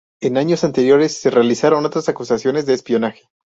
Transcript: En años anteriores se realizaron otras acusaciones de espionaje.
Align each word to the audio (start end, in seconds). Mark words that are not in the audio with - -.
En 0.19 0.37
años 0.37 0.63
anteriores 0.63 1.15
se 1.17 1.29
realizaron 1.29 1.85
otras 1.85 2.09
acusaciones 2.09 2.65
de 2.65 2.73
espionaje. 2.73 3.29